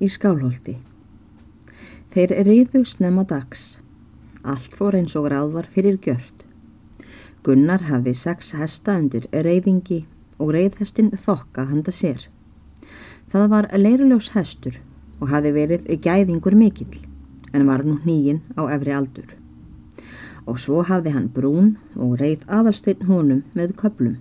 í 0.00 0.08
skálholti. 0.08 0.78
Þeir 2.10 2.32
riðu 2.46 2.82
snemma 2.88 3.24
dags. 3.28 3.80
Allt 4.42 4.74
fór 4.74 4.96
eins 4.98 5.14
og 5.20 5.28
ráð 5.30 5.52
var 5.54 5.68
fyrir 5.70 5.98
gjört. 6.02 6.46
Gunnar 7.44 7.84
hafði 7.88 8.14
sex 8.16 8.54
hesta 8.58 8.96
undir 8.98 9.28
reyfingi 9.32 10.02
og 10.40 10.54
reyðhestin 10.56 11.12
þokka 11.12 11.66
handa 11.70 11.92
sér. 11.94 12.26
Það 13.30 13.46
var 13.52 13.68
leiruljós 13.76 14.32
hestur 14.34 14.80
og 15.20 15.30
hafði 15.30 15.52
verið 15.54 15.92
gæðingur 16.04 16.56
mikill 16.56 16.98
en 17.52 17.68
var 17.68 17.84
nú 17.84 18.00
nýjinn 18.04 18.42
á 18.56 18.66
efri 18.74 18.96
aldur. 18.96 19.36
Og 20.48 20.58
svo 20.58 20.82
hafði 20.88 21.14
hann 21.14 21.30
brún 21.30 21.76
og 21.94 22.18
reyð 22.20 22.42
aðalsteinn 22.48 23.06
honum 23.06 23.44
með 23.54 23.76
köplum 23.78 24.18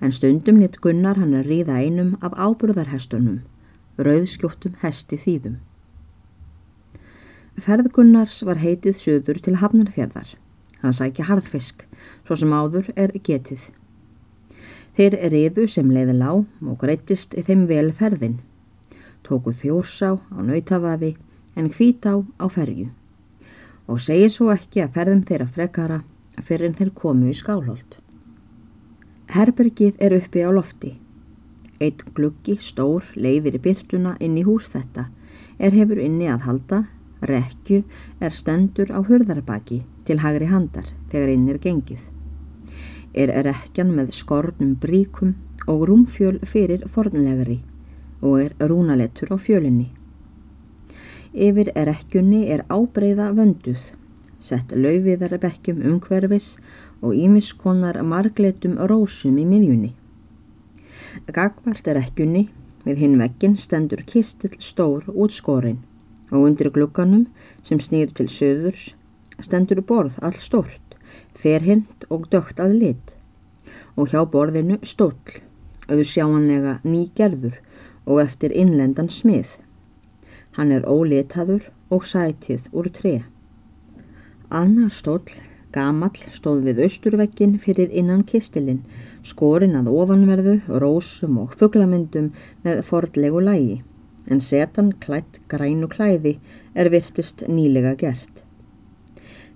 en 0.00 0.12
stundum 0.12 0.60
lit 0.60 0.76
Gunnar 0.84 1.16
hann 1.20 1.34
að 1.38 1.48
ríða 1.50 1.78
einum 1.80 2.16
af 2.20 2.34
áburðarhestunum, 2.36 3.40
rauðskjóttum 3.98 4.76
hesti 4.82 5.18
þýðum. 5.20 5.56
Ferð 7.56 7.88
Gunnars 7.96 8.42
var 8.44 8.60
heitið 8.60 8.98
söður 9.00 9.40
til 9.40 9.56
Hafnarfjörðar. 9.62 10.34
Hann 10.82 10.92
sækja 10.92 11.24
harðfisk, 11.30 11.86
svo 12.26 12.36
sem 12.36 12.52
áður 12.52 12.90
er 13.00 13.14
getið. 13.16 13.70
Þeir 14.96 15.16
riðu 15.32 15.64
sem 15.68 15.88
leiði 15.92 16.16
lág 16.18 16.44
og 16.60 16.76
greittist 16.80 17.36
þeim 17.48 17.64
vel 17.70 17.88
ferðin. 17.96 18.38
Tóku 19.24 19.54
þjórsá 19.56 20.16
á 20.20 20.38
nautavaði 20.44 21.14
en 21.56 21.70
hvítá 21.72 22.12
á 22.20 22.46
ferju. 22.52 22.90
Og 23.88 24.00
segi 24.02 24.28
svo 24.32 24.50
ekki 24.52 24.84
að 24.84 24.92
ferðum 24.98 25.24
þeirra 25.24 25.48
frekara 25.48 25.98
fyrir 26.44 26.68
en 26.68 26.76
þeir 26.76 26.92
komu 26.96 27.30
í 27.32 27.36
skálholt. 27.36 27.98
Herbergið 29.32 29.96
er 30.00 30.16
uppi 30.20 30.44
á 30.44 30.52
lofti. 30.52 30.96
Eitt 31.80 32.04
gluggi 32.16 32.56
stór 32.60 33.04
leiðir 33.14 33.58
í 33.58 33.62
byrtuna 33.62 34.16
inn 34.20 34.36
í 34.40 34.44
hús 34.46 34.70
þetta 34.72 35.10
er 35.58 35.76
hefur 35.76 36.00
inni 36.00 36.28
að 36.32 36.46
halda 36.48 36.84
Rekju 37.26 37.82
er 38.20 38.30
stendur 38.30 38.92
á 38.92 39.00
hurðarbaki 39.00 39.80
til 40.04 40.20
hagri 40.20 40.50
handar 40.50 40.90
þegar 41.10 41.32
inn 41.32 41.48
er 41.48 41.58
gengið. 41.58 42.02
Er 43.16 43.32
rekjan 43.46 43.94
með 43.96 44.12
skornum 44.12 44.74
bríkum 44.76 45.32
og 45.66 45.86
rúmfjöl 45.88 46.38
fyrir 46.44 46.84
fornlegari 46.92 47.62
og 48.20 48.40
er 48.44 48.52
rúnalettur 48.60 49.32
á 49.32 49.36
fjölinni. 49.40 49.88
Yfir 51.32 51.72
rekjunni 51.88 52.46
er 52.52 52.64
ábreyða 52.68 53.32
vönduð, 53.36 53.80
sett 54.38 54.72
laufiðarbekkjum 54.76 55.82
umhverfis 55.88 56.56
og 57.00 57.16
ímiskonar 57.16 58.02
margletum 58.04 58.76
rósum 58.76 59.40
í 59.40 59.48
miðjunni. 59.48 59.94
Gagvart 61.26 61.88
er 61.88 61.98
rekjunni 62.00 62.46
við 62.84 63.02
hinn 63.02 63.18
vekkin 63.20 63.56
stendur 63.58 64.02
kistill 64.06 64.54
stór 64.62 65.08
útskórin 65.10 65.82
og 66.30 66.44
undir 66.44 66.70
glugganum 66.74 67.26
sem 67.66 67.80
snýr 67.82 68.12
til 68.14 68.28
söðurs 68.30 68.92
stendur 69.42 69.82
borð 69.84 70.18
all 70.24 70.36
stort, 70.36 70.96
ferhind 71.34 72.06
og 72.10 72.28
dögt 72.32 72.60
að 72.62 72.76
lit 72.80 73.16
og 73.96 74.12
hjá 74.12 74.22
borðinu 74.30 74.78
stóll, 74.86 75.40
auður 75.88 76.08
sjáanlega 76.10 76.76
nýgerður 76.84 77.58
og 78.06 78.20
eftir 78.22 78.54
innlendan 78.54 79.08
smið. 79.10 79.56
Hann 80.56 80.72
er 80.72 80.86
ólitaður 80.86 81.70
og 81.92 82.06
sætið 82.06 82.68
úr 82.72 82.88
tre. 82.92 83.16
Annar 84.50 84.92
stóll, 84.94 85.26
gamall, 85.76 86.16
stóð 86.32 86.64
við 86.66 86.86
austurvekkin 86.86 87.58
fyrir 87.62 87.92
innan 87.92 88.24
kistilinn, 88.24 88.80
skorinn 89.22 89.76
að 89.76 89.92
ofanverðu, 89.92 90.56
rósum 90.82 91.36
og 91.44 91.52
fugglamyndum 91.60 92.32
með 92.64 92.82
fordlegu 92.88 93.44
lægi 93.44 93.84
en 94.30 94.40
setan 94.42 94.92
klætt 95.02 95.40
grænu 95.50 95.88
klæði 95.90 96.36
er 96.74 96.90
virtist 96.90 97.44
nýlega 97.48 97.94
gert. 97.98 98.42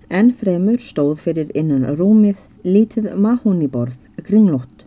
En 0.09 0.31
fremur 0.35 0.79
stóð 0.83 1.19
fyrir 1.25 1.51
innan 1.55 1.85
rúmið 1.99 2.39
lítið 2.67 3.11
mahóniborð 3.15 3.99
kringlótt 4.27 4.85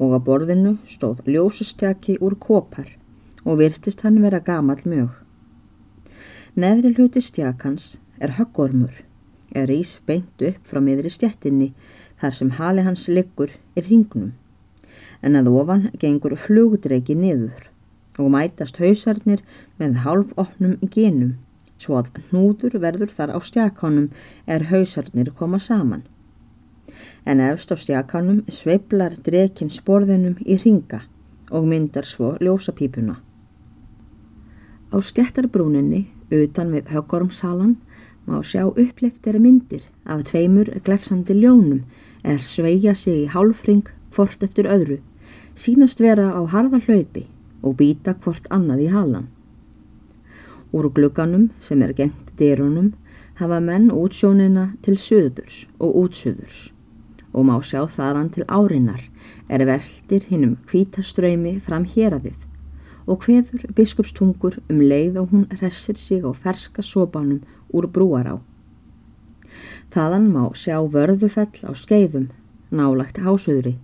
og 0.00 0.16
á 0.16 0.18
borðinu 0.20 0.76
stóð 0.88 1.24
ljósustjaki 1.28 2.18
úr 2.20 2.36
kopar 2.40 2.90
og 3.44 3.60
virtist 3.62 4.04
hann 4.04 4.20
vera 4.24 4.40
gamal 4.40 4.80
mjög. 4.84 5.12
Neðri 6.56 6.94
hluti 6.96 7.20
stjakans 7.20 7.96
er 8.20 8.36
höggormur, 8.38 8.92
er 9.54 9.70
ís 9.70 9.96
beint 10.06 10.42
upp 10.48 10.66
frá 10.66 10.80
miðri 10.82 11.12
stjettinni 11.12 11.72
þar 12.20 12.34
sem 12.34 12.50
hali 12.58 12.82
hans 12.86 13.06
liggur 13.08 13.54
í 13.76 13.86
ringnum, 13.86 14.34
en 15.22 15.36
að 15.38 15.52
ofan 15.52 15.88
gengur 16.00 16.36
flugdreiki 16.40 17.14
niður 17.14 17.70
og 18.18 18.30
mætast 18.32 18.78
hausarnir 18.80 19.42
með 19.80 20.00
hálfopnum 20.04 20.78
genum 20.90 21.36
svo 21.78 21.98
að 22.00 22.12
hnúður 22.28 22.78
verður 22.80 23.12
þar 23.12 23.34
á 23.36 23.38
stjakánum 23.44 24.08
er 24.46 24.68
hausarnir 24.70 25.32
koma 25.36 25.60
saman. 25.60 26.04
En 27.26 27.42
efst 27.42 27.72
á 27.72 27.76
stjakánum 27.76 28.44
sveiblar 28.48 29.16
drekin 29.28 29.72
sporðinum 29.72 30.38
í 30.46 30.56
ringa 30.62 31.02
og 31.50 31.66
myndar 31.68 32.06
svo 32.08 32.34
ljósapípuna. 32.40 33.18
Á 34.94 34.96
stjættarbrúninni, 35.02 36.06
utan 36.30 36.72
við 36.72 36.92
höggormsalan, 36.94 37.76
má 38.26 38.42
sjá 38.42 38.64
uppleiftir 38.66 39.38
myndir 39.38 39.86
af 40.04 40.24
tveimur 40.30 40.68
glefsandi 40.84 41.34
ljónum 41.34 41.84
er 42.24 42.38
sveigja 42.42 42.94
sig 42.94 43.24
í 43.24 43.30
hálfring 43.30 43.86
hvort 44.14 44.42
eftir 44.42 44.66
öðru, 44.66 44.98
sínast 45.54 46.02
vera 46.02 46.32
á 46.34 46.42
harða 46.50 46.80
hlaupi 46.86 47.26
og 47.62 47.76
býta 47.78 48.16
hvort 48.22 48.46
annað 48.50 48.86
í 48.86 48.92
halan. 48.92 49.28
Úr 50.74 50.90
glugganum 50.90 51.50
sem 51.60 51.82
er 51.82 51.94
gengt 51.94 52.34
dyrunum 52.38 52.92
hafa 53.38 53.60
menn 53.60 53.92
útsjónina 53.94 54.72
til 54.82 54.96
söðurs 54.98 55.66
og 55.78 55.94
útsöðurs 56.02 56.72
og 57.36 57.44
má 57.44 57.56
sjá 57.60 57.84
þaðan 57.84 58.32
til 58.32 58.46
árinar 58.48 59.02
er 59.52 59.66
veldir 59.68 60.26
hinnum 60.30 60.56
kvítaströymi 60.66 61.58
fram 61.62 61.84
hér 61.84 62.16
að 62.16 62.30
við 62.30 62.46
og 63.06 63.22
hveður 63.22 63.66
biskupstungur 63.76 64.56
um 64.72 64.80
leið 64.82 65.20
og 65.20 65.34
hún 65.34 65.44
resir 65.60 66.00
sig 66.00 66.24
á 66.26 66.32
ferska 66.34 66.82
sobanum 66.82 67.44
úr 67.72 67.88
brúar 67.90 68.28
á. 68.30 68.36
Þaðan 69.94 70.30
má 70.34 70.44
sjá 70.54 70.78
vörðufell 70.82 71.62
á 71.64 71.72
skeiðum, 71.74 72.30
nálagt 72.70 73.22
hásöðri, 73.22 73.76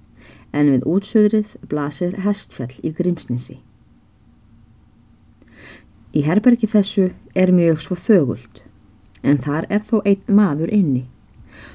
en 0.52 0.70
við 0.74 0.86
útsöðrið 0.88 1.54
blasir 1.70 2.18
hestfell 2.24 2.74
í 2.82 2.92
grímsnissi. 2.92 3.60
Í 6.12 6.20
herbergi 6.26 6.68
þessu 6.68 7.08
er 7.34 7.54
mjög 7.56 7.80
svo 7.80 7.96
þögult 7.96 8.60
en 9.22 9.38
þar 9.40 9.64
er 9.72 9.80
þó 9.86 10.02
einn 10.04 10.34
maður 10.36 10.72
inni 10.74 11.06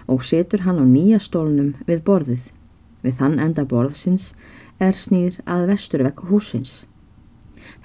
og 0.06 0.22
setur 0.28 0.62
hann 0.68 0.78
á 0.78 0.86
nýja 0.86 1.20
stólnum 1.24 1.74
við 1.88 2.04
borðið. 2.06 2.44
Við 3.02 3.18
þann 3.20 3.40
enda 3.40 3.64
borðsins 3.66 4.32
er 4.84 4.98
snýr 4.98 5.40
að 5.46 5.68
vesturvekk 5.72 6.26
húsins. 6.30 6.86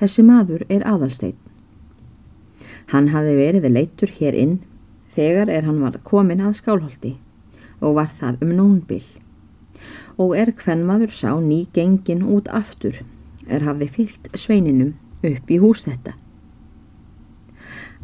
Þessi 0.00 0.24
maður 0.26 0.64
er 0.68 0.84
aðalsteinn. 0.88 1.38
Hann 2.90 3.12
hafi 3.14 3.36
verið 3.38 3.68
leitur 3.70 4.10
hér 4.18 4.34
inn 4.34 4.58
þegar 5.14 5.52
er 5.52 5.68
hann 5.68 5.80
var 5.84 6.00
komin 6.02 6.42
að 6.42 6.58
skálholti 6.58 7.14
og 7.80 7.96
var 7.98 8.10
það 8.18 8.42
um 8.44 8.54
nónbill. 8.58 9.04
Og 10.18 10.34
er 10.38 10.52
hvenn 10.56 10.84
maður 10.86 11.14
sá 11.14 11.30
ný 11.40 11.64
gengin 11.74 12.26
út 12.26 12.50
aftur 12.50 13.02
er 13.46 13.64
hafði 13.66 13.88
fyllt 13.96 14.28
sveininum 14.38 14.94
upp 15.22 15.50
í 15.50 15.58
hús 15.62 15.84
þetta. 15.86 16.14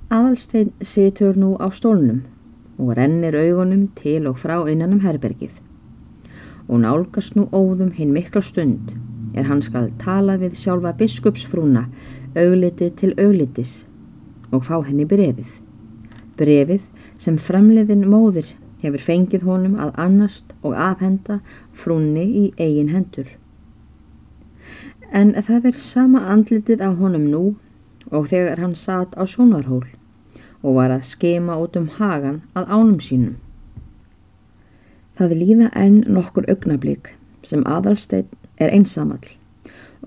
Aðalstein 0.09 0.73
situr 0.81 1.37
nú 1.37 1.55
á 1.61 1.69
stólnum 1.75 2.23
og 2.79 2.95
rennir 2.97 3.37
augunum 3.37 3.89
til 3.99 4.27
og 4.31 4.39
frá 4.41 4.57
innanum 4.71 5.03
herbergið 5.05 5.59
og 6.69 6.81
nálgast 6.85 7.37
nú 7.37 7.49
óðum 7.53 7.91
hinn 7.97 8.15
mikla 8.15 8.43
stund 8.45 8.95
er 9.35 9.49
hann 9.49 9.63
skal 9.65 9.91
tala 10.01 10.39
við 10.41 10.57
sjálfa 10.57 10.95
biskupsfrúna 10.97 11.87
augliti 12.37 12.91
til 12.97 13.15
auglitis 13.19 13.88
og 14.53 14.65
fá 14.69 14.79
henni 14.87 15.07
brefið. 15.09 15.51
Brefið 16.39 16.87
sem 17.19 17.39
fremliðin 17.41 18.07
móðir 18.09 18.55
hefur 18.83 19.03
fengið 19.03 19.47
honum 19.49 19.77
að 19.83 19.95
annast 20.05 20.55
og 20.63 20.77
afhenda 20.79 21.41
frúnni 21.75 22.25
í 22.25 22.45
eigin 22.59 22.93
hendur. 22.95 23.31
En 25.11 25.33
það 25.35 25.71
er 25.73 25.81
sama 25.81 26.27
andlitið 26.33 26.85
á 26.85 26.91
honum 26.93 27.27
nú 27.33 27.45
og 28.13 28.29
þegar 28.33 28.61
hann 28.63 28.77
satt 28.77 29.17
á 29.17 29.25
sónarhól 29.27 29.87
og 30.63 30.79
var 30.79 30.93
að 30.93 31.07
skema 31.09 31.57
út 31.61 31.77
um 31.79 31.89
hagan 31.99 32.43
að 32.55 32.71
ánum 32.71 33.01
sínum. 33.03 33.37
Það 35.19 35.39
líða 35.41 35.73
enn 35.75 36.03
nokkur 36.07 36.47
augnablík 36.51 37.15
sem 37.43 37.65
aðalsteinn 37.67 38.31
er 38.59 38.75
einsamall 38.75 39.38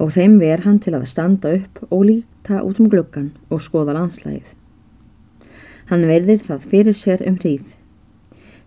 og 0.02 0.10
þeim 0.16 0.40
ver 0.42 0.64
hann 0.66 0.80
til 0.82 0.96
að 0.98 1.06
standa 1.12 1.52
upp 1.60 1.84
og 1.90 2.08
líta 2.10 2.64
út 2.66 2.80
um 2.82 2.90
gluggan 2.90 3.30
og 3.54 3.62
skoða 3.62 3.94
landslægið. 4.00 4.56
Hann 5.92 6.08
verðir 6.10 6.42
það 6.42 6.68
fyrir 6.72 6.98
sér 6.98 7.22
um 7.28 7.38
hríð. 7.38 7.76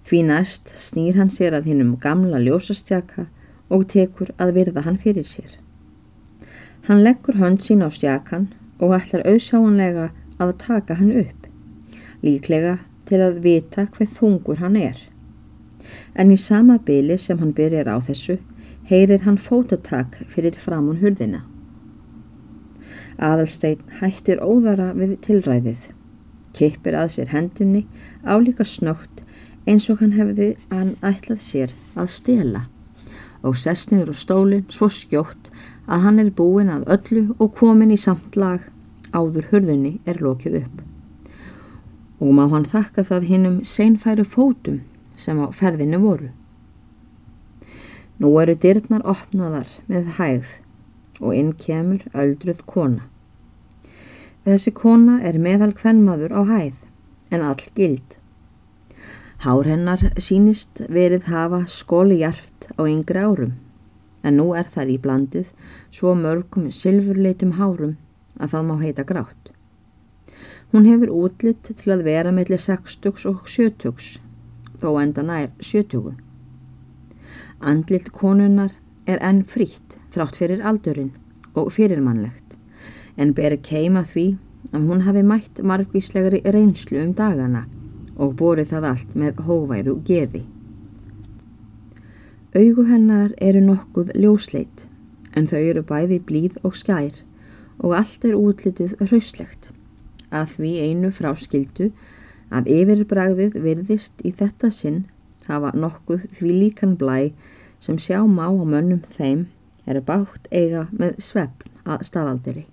Því 0.05 0.21
næst 0.29 0.71
snýr 0.79 1.19
hann 1.19 1.33
sér 1.33 1.57
að 1.57 1.71
hinnum 1.71 1.95
gamla 1.99 2.39
ljósastjaka 2.45 3.27
og 3.73 3.87
tekur 3.91 4.31
að 4.39 4.55
virða 4.59 4.85
hann 4.87 5.01
fyrir 5.01 5.27
sér. 5.27 5.57
Hann 6.87 7.03
leggur 7.03 7.41
hönd 7.41 7.65
sín 7.65 7.83
á 7.83 7.89
stjakan 7.89 8.51
og 8.79 8.93
ætlar 8.93 9.25
auðsjáanlega 9.25 10.11
að 10.39 10.57
taka 10.61 10.99
hann 10.99 11.15
upp, 11.17 11.47
líklega 12.23 12.79
til 13.09 13.23
að 13.25 13.41
vita 13.45 13.87
hvað 13.95 14.13
þungur 14.19 14.61
hann 14.61 14.77
er. 14.77 14.99
En 16.15 16.31
í 16.31 16.37
sama 16.37 16.77
byli 16.79 17.17
sem 17.19 17.41
hann 17.41 17.55
byrjar 17.57 17.89
á 17.89 17.97
þessu, 18.05 18.37
heyrir 18.89 19.25
hann 19.25 19.39
fótatak 19.41 20.21
fyrir 20.29 20.59
framun 20.61 21.01
hurðina. 21.01 21.43
Aðalstein 23.19 23.83
hættir 24.01 24.43
óðara 24.43 24.91
við 24.99 25.17
tilræðið, 25.25 25.89
kippir 26.57 26.99
að 26.99 27.13
sér 27.17 27.33
hendinni 27.35 27.85
álíka 28.27 28.67
snögt 28.67 29.23
eins 29.67 29.89
og 29.91 30.03
hann 30.03 30.15
hefði 30.19 30.55
hann 30.71 30.95
ætlað 31.01 31.43
sér 31.45 31.75
að 31.95 32.11
stela 32.19 32.67
og 33.45 33.57
sest 33.61 33.93
niður 33.93 34.13
á 34.13 34.17
stólinn 34.17 34.69
svo 34.73 34.89
skjótt 34.93 35.51
að 35.85 36.05
hann 36.07 36.21
er 36.23 36.31
búin 36.33 36.73
að 36.73 36.87
öllu 36.97 37.25
og 37.39 37.53
komin 37.59 37.93
í 37.93 37.99
samt 38.01 38.39
lag 38.41 38.65
áður 39.13 39.51
hurðinni 39.53 39.99
er 40.09 40.21
lokið 40.25 40.63
upp. 40.63 40.79
Og 42.21 42.33
má 42.33 42.47
hann 42.49 42.65
þakka 42.65 43.05
það 43.05 43.29
hinnum 43.31 43.59
seinfæru 43.69 44.25
fótum 44.25 44.81
sem 45.17 45.39
á 45.41 45.47
ferðinu 45.53 46.01
voru. 46.03 46.31
Nú 48.23 48.31
eru 48.39 48.55
dyrnar 48.55 49.03
opnaðar 49.11 49.71
með 49.91 50.15
hægð 50.19 50.51
og 51.21 51.35
inn 51.35 51.53
kemur 51.59 52.05
öldruð 52.15 52.61
kona. 52.71 53.09
Þessi 54.45 54.75
kona 54.77 55.19
er 55.25 55.41
meðal 55.41 55.73
hvernmaður 55.75 56.35
á 56.37 56.43
hæð 56.47 56.85
en 57.35 57.43
all 57.43 57.67
gild. 57.75 58.19
Hár 59.45 59.67
hennar 59.69 60.03
sínist 60.23 60.85
verið 60.89 61.27
hafa 61.33 61.65
skóli 61.69 62.21
hjarft 62.23 62.69
á 62.79 62.87
yngri 62.87 63.25
árum 63.25 63.55
en 64.25 64.39
nú 64.41 64.53
er 64.57 64.69
þar 64.73 64.93
í 64.95 64.99
blandið 65.05 65.51
svo 65.93 66.15
mörgum 66.17 66.71
silfurleitum 66.73 67.57
hárum 67.59 67.97
að 68.39 68.55
það 68.55 68.69
má 68.69 68.75
heita 68.81 69.05
grátt. 69.09 69.51
Hún 70.73 70.89
hefur 70.89 71.13
útlitt 71.15 71.69
til 71.71 71.93
að 71.95 72.07
vera 72.07 72.33
mellir 72.35 72.63
60 72.63 73.27
og 73.31 73.45
70 73.49 74.21
þó 74.81 74.89
enda 75.03 75.23
nær 75.27 75.51
70. 75.61 76.24
Andlilt 77.65 78.11
konunnar 78.13 78.75
er 79.09 79.23
enn 79.25 79.41
frítt 79.49 79.97
þrátt 80.13 80.37
fyrir 80.37 80.65
aldurinn 80.69 81.15
og 81.57 81.71
fyrirmannlegt 81.73 82.59
en 83.17 83.33
beri 83.37 83.57
keima 83.65 84.03
því 84.05 84.25
að 84.73 84.89
hún 84.89 85.05
hafi 85.07 85.23
mætt 85.25 85.63
margvíslegri 85.65 86.43
reynslu 86.45 87.01
um 87.03 87.15
dagana 87.17 87.65
og 88.17 88.35
borið 88.41 88.75
það 88.75 88.89
allt 88.91 89.15
með 89.19 89.41
hóværu 89.47 89.95
geði. 90.07 90.43
Augu 92.55 92.85
hennar 92.87 93.33
eru 93.43 93.63
nokkuð 93.65 94.13
ljósleit 94.15 94.85
en 95.35 95.49
þau 95.51 95.61
eru 95.61 95.83
bæði 95.89 96.21
blíð 96.29 96.61
og 96.63 96.77
skær 96.79 97.23
og 97.81 97.97
allt 97.99 98.29
er 98.29 98.37
útlitið 98.39 98.95
hraustlegt. 99.01 99.73
Að 100.31 100.57
því 100.59 100.75
einu 100.85 101.11
fráskildu 101.15 101.91
að 102.55 102.71
yfirbragðið 102.77 103.59
virðist 103.65 104.23
í 104.23 104.31
þetta 104.37 104.71
sinn 104.75 105.05
hafa 105.49 105.73
nokkuð 105.77 106.29
því 106.37 106.55
líkan 106.61 106.95
blæ 107.01 107.33
sem 107.81 107.99
sjá 108.01 108.23
má 108.25 108.47
á 108.49 108.65
mönnum 108.65 109.03
þeim 109.17 109.47
er 109.87 110.01
bátt 110.01 110.49
eiga 110.51 110.87
með 110.93 111.19
svefn 111.21 111.71
að 111.85 112.07
staðalderi. 112.09 112.65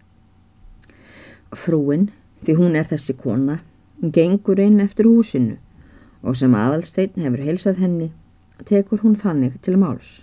Frúin, 1.51 2.09
því 2.44 2.56
hún 2.57 2.77
er 2.79 2.88
þessi 2.88 3.15
kona, 3.19 3.59
gengur 4.01 4.59
inn 4.63 4.79
eftir 4.79 5.09
húsinu 5.09 5.57
og 6.21 6.38
sem 6.38 6.53
aðalsteinn 6.56 7.23
hefur 7.25 7.44
heilsað 7.44 7.81
henni, 7.81 8.12
tekur 8.65 9.01
hún 9.03 9.18
þannig 9.18 9.57
til 9.65 9.77
máls. 9.81 10.21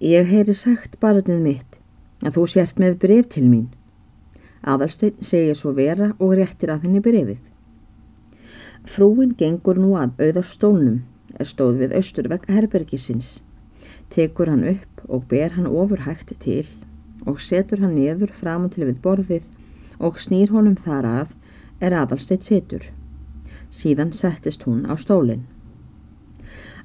Ég 0.00 0.28
heyri 0.30 0.54
sagt 0.54 1.00
barnið 1.02 1.42
mitt 1.42 1.78
að 2.22 2.38
þú 2.38 2.46
sért 2.52 2.80
með 2.80 2.98
bref 3.02 3.28
til 3.34 3.46
mín. 3.48 3.66
Aðalsteinn 4.66 5.20
segir 5.24 5.56
svo 5.58 5.74
vera 5.76 6.12
og 6.18 6.36
réttir 6.38 6.72
að 6.72 6.86
henni 6.86 7.02
brefið. 7.04 7.42
Frúin 8.86 9.32
gengur 9.34 9.80
nú 9.82 9.96
að 9.98 10.20
auða 10.22 10.42
stólnum, 10.46 11.00
er 11.34 11.48
stóð 11.50 11.80
við 11.82 11.94
austurvegg 11.98 12.44
herbergisins, 12.54 13.40
tekur 14.14 14.52
hann 14.52 14.62
upp 14.70 15.02
og 15.10 15.24
ber 15.30 15.56
hann 15.56 15.66
ofurhægt 15.66 16.30
til 16.40 16.62
og 17.26 17.40
setur 17.42 17.82
hann 17.82 17.96
niður 17.98 18.30
fram 18.30 18.68
til 18.70 18.86
við 18.86 19.00
borðið 19.02 19.48
og 19.98 20.20
snýr 20.22 20.52
honum 20.54 20.76
þar 20.78 21.08
að 21.10 21.34
er 21.82 21.96
aðalsteitt 21.98 22.46
setur. 22.46 22.86
Síðan 23.66 24.12
settist 24.14 24.62
hún 24.68 24.84
á 24.86 24.94
stólinn. 24.94 25.42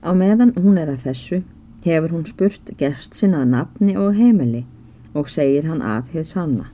Á 0.02 0.10
meðan 0.18 0.56
hún 0.58 0.82
er 0.82 0.90
að 0.90 1.06
þessu 1.06 1.44
hefur 1.86 2.16
hún 2.16 2.26
spurt 2.26 2.74
gerst 2.82 3.14
sinnað 3.14 3.52
nafni 3.54 3.94
og 3.94 4.18
heimili 4.18 4.66
og 5.14 5.30
segir 5.30 5.70
hann 5.70 5.86
af 5.86 6.10
heið 6.16 6.26
sanna. 6.32 6.66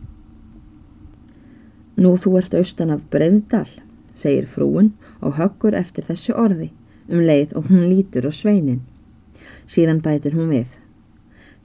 Nú 1.99 2.15
þú 2.15 2.37
ert 2.39 2.55
austan 2.55 2.93
af 2.93 3.03
Breiðdal, 3.11 3.67
segir 4.15 4.47
frúin 4.47 4.93
og 5.21 5.37
höggur 5.39 5.75
eftir 5.77 6.05
þessu 6.07 6.35
orði 6.37 6.71
um 7.07 7.23
leið 7.23 7.55
og 7.55 7.69
hún 7.71 7.87
lítur 7.89 8.27
á 8.27 8.31
sveinin. 8.31 8.81
Síðan 9.67 10.01
bætir 10.03 10.35
hún 10.35 10.51
við. 10.51 10.77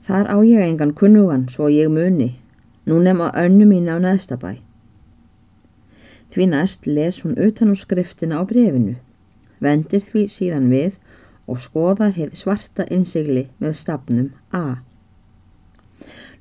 Þar 0.03 0.29
á 0.31 0.37
ég 0.43 0.63
engan 0.63 0.93
kunnugan 0.95 1.47
svo 1.51 1.69
ég 1.71 1.91
muni, 1.91 2.33
nú 2.87 2.99
nefn 2.99 3.23
á 3.23 3.29
önnu 3.45 3.67
mín 3.67 3.87
á 3.87 3.95
neðstabæ. 3.99 4.59
Því 6.33 6.47
næst 6.49 6.87
les 6.87 7.21
hún 7.23 7.37
utan 7.37 7.71
úr 7.71 7.79
skriftina 7.79 8.41
á 8.41 8.43
brefinu, 8.47 8.95
vendir 9.61 10.01
því 10.01 10.25
síðan 10.27 10.71
við 10.73 10.97
og 11.47 11.59
skoðar 11.61 12.15
heið 12.17 12.35
svarta 12.39 12.87
innsigli 12.89 13.47
með 13.59 13.77
stafnum 13.79 14.31
A. 14.51 14.81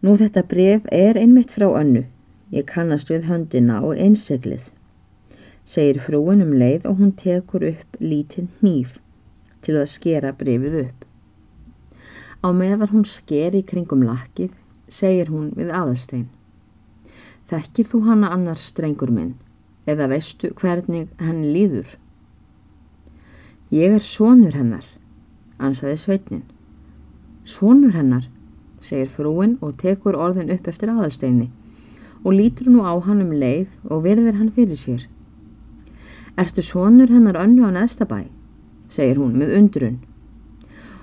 Nú 0.03 0.17
þetta 0.19 0.43
bref 0.49 0.87
er 0.91 1.19
einmitt 1.20 1.53
frá 1.55 1.69
önnu, 1.70 2.06
ég 2.50 2.67
kannast 2.67 3.11
við 3.12 3.29
höndina 3.29 3.82
og 3.87 3.99
innsiglið, 3.99 4.73
segir 5.64 6.00
frúin 6.03 6.43
um 6.44 6.53
leið 6.56 6.88
og 6.91 6.99
hún 6.99 7.14
tekur 7.19 7.64
upp 7.69 8.00
lítinn 8.00 8.50
hníf 8.61 8.99
til 9.62 9.79
að 9.79 9.91
skera 9.93 10.32
brefið 10.32 10.81
upp. 10.87 11.06
Á 12.43 12.49
meðan 12.50 12.91
hún 12.91 13.06
sker 13.06 13.55
í 13.55 13.62
kringum 13.62 14.03
lakkið, 14.03 14.50
segir 14.88 15.31
hún 15.31 15.53
við 15.55 15.70
aðalstein. 15.70 16.26
Þekkir 17.47 17.87
þú 17.87 18.05
hana 18.09 18.32
annars 18.35 18.67
strengur 18.73 19.12
minn? 19.14 19.37
eða 19.87 20.09
veistu 20.12 20.53
hvernig 20.59 21.11
henni 21.19 21.50
líður? 21.50 21.97
Ég 23.73 23.97
er 23.97 24.05
sonur 24.05 24.55
hennar, 24.55 24.85
ansaði 25.58 25.97
sveitnin. 25.99 26.44
Sonur 27.44 27.97
hennar, 27.97 28.29
segir 28.81 29.11
frúin 29.11 29.56
og 29.61 29.79
tekur 29.81 30.19
orðin 30.19 30.53
upp 30.55 30.69
eftir 30.70 30.93
aðalsteini 30.93 31.50
og 32.23 32.37
lítur 32.37 32.69
nú 32.70 32.85
á 32.87 32.94
hann 33.03 33.25
um 33.25 33.32
leið 33.35 33.73
og 33.91 34.05
verðir 34.05 34.37
hann 34.38 34.53
fyrir 34.55 34.79
sér. 34.79 35.08
Ertu 36.36 36.62
sonur 36.65 37.10
hennar 37.12 37.36
önnu 37.36 37.67
á 37.69 37.70
neðstabæ, 37.77 38.24
segir 38.89 39.19
hún 39.20 39.34
með 39.36 39.56
undrun. 39.58 39.98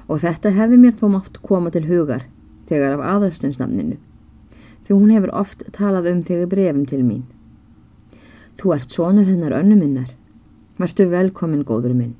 Og 0.10 0.24
þetta 0.24 0.50
hefði 0.56 0.80
mér 0.82 0.96
þó 0.98 1.10
mátt 1.14 1.42
koma 1.46 1.70
til 1.70 1.86
hugar 1.86 2.26
þegar 2.70 2.96
af 2.98 3.04
aðalsteinsnafninu, 3.12 3.98
því 4.86 4.96
hún 4.96 5.12
hefur 5.14 5.34
oft 5.38 5.62
talað 5.74 6.10
um 6.10 6.24
í 6.26 6.46
brefum 6.50 6.86
til 6.90 7.04
mín. 7.06 7.28
Þú 8.58 8.74
ert 8.76 8.90
sonur 8.90 9.30
hennar 9.30 9.54
önnu 9.56 9.78
minnar. 9.78 10.10
Verstu 10.80 11.06
velkomin, 11.12 11.62
góður 11.64 11.94
minn. 11.94 12.16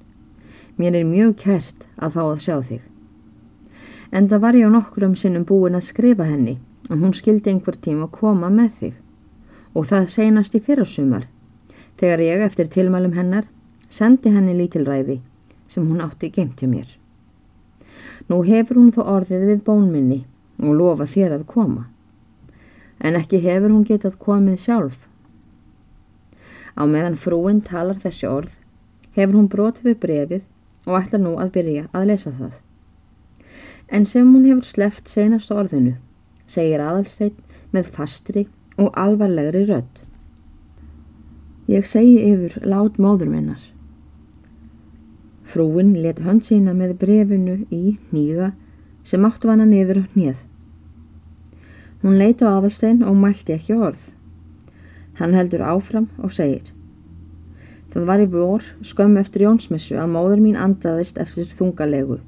Mér 0.78 0.96
er 0.96 1.06
mjög 1.08 1.34
kært 1.42 1.88
að 1.98 2.14
fá 2.14 2.22
að 2.24 2.44
sjá 2.46 2.56
þig. 2.62 2.82
En 4.12 4.30
það 4.30 4.42
var 4.46 4.56
ég 4.56 4.70
á 4.70 4.72
nokkur 4.72 5.08
um 5.10 5.16
sinnum 5.16 5.46
búin 5.50 5.76
að 5.76 5.90
skrifa 5.90 6.30
henni 6.30 6.60
og 6.90 7.02
hún 7.02 7.14
skildi 7.14 7.52
einhver 7.52 7.76
tím 7.76 8.06
að 8.06 8.14
koma 8.22 8.50
með 8.54 8.70
þig. 8.80 8.94
Og 9.74 9.90
það 9.90 10.08
seinast 10.14 10.56
í 10.56 10.62
fyrrasumar, 10.64 11.28
þegar 12.00 12.24
ég 12.26 12.46
eftir 12.48 12.72
tilmælum 12.72 13.14
hennar 13.18 13.50
sendi 13.90 14.32
henni 14.34 14.56
lítilræði 14.56 15.20
sem 15.68 15.86
hún 15.86 16.02
átti 16.02 16.32
geimt 16.32 16.62
hjá 16.62 16.70
mér. 16.72 16.88
Nú 18.30 18.42
hefur 18.48 18.80
hún 18.80 18.94
þó 18.96 19.04
orðið 19.18 19.46
við 19.52 19.64
bónminni 19.68 20.24
og 20.60 20.76
lofa 20.80 21.06
þér 21.10 21.40
að 21.40 21.48
koma. 21.54 21.88
En 23.00 23.16
ekki 23.16 23.40
hefur 23.44 23.72
hún 23.74 23.88
getað 23.88 24.20
komið 24.20 24.60
sjálf 24.66 25.10
Á 26.80 26.88
meðan 26.88 27.18
frúin 27.20 27.60
talar 27.60 27.98
þessi 28.00 28.28
orð 28.30 28.54
hefur 29.18 29.36
hún 29.36 29.50
brotið 29.52 29.94
upp 29.94 30.04
brefið 30.06 30.44
og 30.88 31.00
ætlar 31.02 31.22
nú 31.24 31.34
að 31.42 31.54
byrja 31.58 31.88
að 31.92 32.06
lesa 32.12 32.32
það. 32.38 32.54
En 33.92 34.06
sem 34.06 34.30
hún 34.30 34.46
hefur 34.48 34.68
sleft 34.68 35.12
senast 35.12 35.52
orðinu, 35.52 35.98
segir 36.48 36.80
aðalsteit 36.80 37.36
með 37.76 37.92
fastri 37.98 38.46
og 38.80 38.94
alvarlegri 38.96 39.66
rödd. 39.68 40.06
Ég 41.70 41.86
segi 41.86 42.18
yfir 42.32 42.56
lát 42.66 42.96
móður 42.98 43.30
minnar. 43.30 43.62
Frúin 45.46 45.92
let 46.02 46.24
hönd 46.26 46.42
sína 46.46 46.74
með 46.74 46.96
brefinu 47.04 47.60
í 47.70 48.00
nýga 48.10 48.56
sem 49.06 49.26
áttu 49.28 49.52
hana 49.52 49.68
niður 49.70 50.02
á 50.02 50.04
hnið. 50.16 50.40
Hún 52.02 52.18
leiti 52.18 52.48
á 52.48 52.58
aðalstein 52.58 53.04
og 53.06 53.20
mælti 53.22 53.54
ekki 53.54 53.78
orð. 53.78 54.10
Hann 55.20 55.38
heldur 55.38 55.62
áfram 55.68 56.08
og 56.18 56.34
segir 56.34 56.72
Það 57.94 58.06
var 58.06 58.22
í 58.22 58.28
vor 58.30 58.66
skömm 58.86 59.18
eftir 59.20 59.44
Jónsmessu 59.46 59.98
að 59.98 60.12
móður 60.14 60.42
mín 60.44 60.58
andaðist 60.62 61.18
eftir 61.22 61.48
þungalegu 61.50 62.20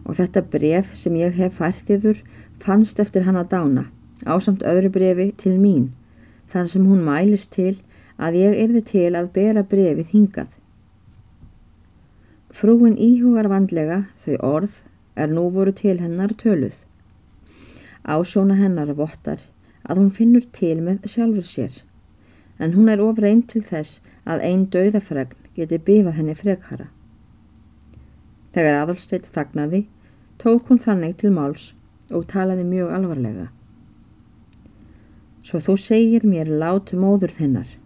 og 0.00 0.16
þetta 0.16 0.42
bref 0.52 0.94
sem 0.96 1.18
ég 1.20 1.36
hef 1.36 1.58
fært 1.60 1.92
yfir 1.92 2.22
fannst 2.62 3.00
eftir 3.02 3.26
hann 3.26 3.36
að 3.36 3.50
dána 3.52 3.84
ásamt 4.24 4.64
öðru 4.66 4.92
brefi 4.94 5.28
til 5.42 5.58
mín 5.60 5.90
þar 6.52 6.70
sem 6.72 6.86
hún 6.88 7.04
mælist 7.04 7.52
til 7.54 7.76
að 8.20 8.36
ég 8.36 8.56
erði 8.64 8.82
til 8.84 9.10
að 9.16 9.30
bera 9.36 9.64
brefið 9.64 10.12
hingað. 10.12 10.50
Frúin 12.52 12.98
íhugar 13.00 13.48
vandlega 13.48 14.02
þau 14.20 14.36
orð 14.44 14.80
er 15.16 15.32
nú 15.32 15.46
voru 15.54 15.72
til 15.76 15.96
hennar 16.02 16.34
töluð. 16.42 16.76
Ásóna 18.04 18.58
hennar 18.58 18.92
vottar 18.98 19.40
að 19.86 20.02
hún 20.02 20.12
finnur 20.16 20.44
til 20.52 20.80
með 20.84 21.06
sjálfur 21.12 21.46
sér, 21.46 21.80
en 22.58 22.74
hún 22.76 22.90
er 22.92 23.00
ofreint 23.00 23.48
til 23.52 23.62
þess 23.64 24.02
að 24.28 24.44
einn 24.48 24.66
döðafregn 24.72 25.36
geti 25.56 25.78
bifað 25.78 26.18
henni 26.18 26.36
frekara. 26.36 26.90
Þegar 28.52 28.80
aðalsteitt 28.82 29.30
þagnaði, 29.32 29.84
tók 30.42 30.68
hún 30.68 30.82
þannig 30.82 31.16
til 31.22 31.32
máls 31.32 31.70
og 32.10 32.26
talaði 32.32 32.66
mjög 32.66 32.94
alvarlega. 32.96 33.46
Svo 35.46 35.60
þú 35.64 35.76
segir 35.80 36.26
mér 36.26 36.50
lát 36.60 36.92
móður 36.92 37.32
þinnar 37.32 37.79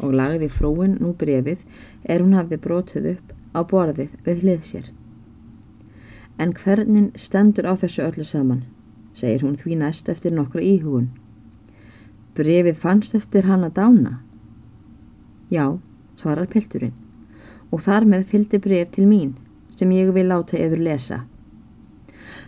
og 0.00 0.14
lagði 0.16 0.48
frúin 0.52 0.96
nú 1.00 1.12
brefið 1.18 1.64
er 2.04 2.24
hún 2.24 2.36
hafði 2.38 2.58
brotið 2.64 3.08
upp 3.14 3.32
á 3.54 3.60
borðið 3.72 4.16
við 4.26 4.44
hlið 4.44 4.66
sér. 4.66 4.90
En 6.40 6.54
hvernig 6.56 7.10
stendur 7.20 7.68
á 7.68 7.74
þessu 7.76 8.04
öllu 8.06 8.24
saman, 8.24 8.64
segir 9.12 9.44
hún 9.44 9.58
því 9.60 9.80
næst 9.82 10.08
eftir 10.08 10.32
nokkra 10.32 10.64
íhugun. 10.64 11.10
Brefið 12.36 12.78
fannst 12.80 13.16
eftir 13.18 13.48
hann 13.50 13.66
að 13.66 13.76
dána. 13.76 14.12
Já, 15.50 15.76
svarar 16.16 16.48
pilturinn, 16.48 16.94
og 17.70 17.82
þar 17.84 18.06
með 18.08 18.28
fylgdi 18.30 18.60
bref 18.62 18.94
til 18.94 19.08
mín 19.10 19.34
sem 19.76 19.90
ég 19.96 20.12
vil 20.14 20.28
láta 20.30 20.58
eður 20.60 20.84
lesa. 20.86 21.24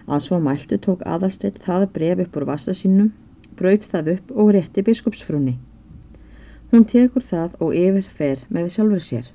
Að 0.07 0.25
svo 0.25 0.39
mæltu 0.43 0.79
tók 0.83 1.05
aðalsteitt 1.07 1.61
það 1.65 1.91
bref 1.95 2.25
upp 2.27 2.39
úr 2.39 2.49
vassa 2.49 2.75
sínum, 2.77 3.13
braut 3.59 3.85
það 3.87 4.17
upp 4.17 4.33
og 4.37 4.55
rétti 4.57 4.85
biskupsfrúni. 4.87 5.59
Hún 6.73 6.87
tekur 6.89 7.21
það 7.21 7.59
og 7.61 7.75
yfirfer 7.77 8.47
með 8.49 8.71
sjálfur 8.73 9.03
sér. 9.05 9.27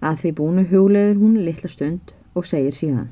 Að 0.00 0.22
því 0.22 0.30
búinu 0.38 0.62
hugleður 0.70 1.18
hún 1.20 1.34
litla 1.44 1.68
stund 1.68 2.14
og 2.32 2.46
segir 2.48 2.72
síðan. 2.72 3.10